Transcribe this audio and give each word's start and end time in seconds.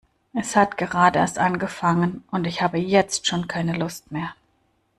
Es 0.33 0.55
hat 0.55 0.79
gerade 0.79 1.19
erst 1.19 1.37
angefangen 1.37 2.23
und 2.31 2.47
ich 2.47 2.63
habe 2.63 2.79
jetzt 2.79 3.27
schon 3.27 3.47
keine 3.47 3.77
Lust 3.77 4.11
mehr. 4.11 4.33